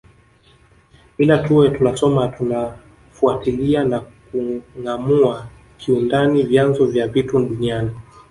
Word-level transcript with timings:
Ila 1.17 1.37
tuwe 1.37 1.69
tunasoma 1.69 2.27
tunafuatilia 2.27 3.83
na 3.83 3.99
kungâamua 4.31 5.47
kiundani 5.77 6.43
vyanzo 6.43 6.85
vya 6.85 7.07
vitu 7.07 7.39
duniani 7.39 7.91